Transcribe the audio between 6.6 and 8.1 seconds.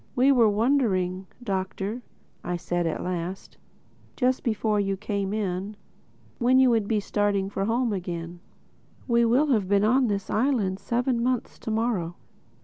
would be starting home